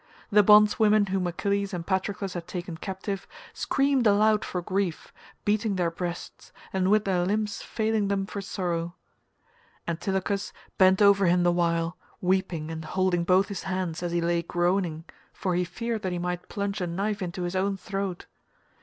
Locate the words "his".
13.49-13.61, 17.43-17.55